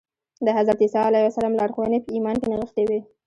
[0.45, 2.99] د حضرت عیسی علیه السلام لارښوونې په ایمان کې نغښتې وې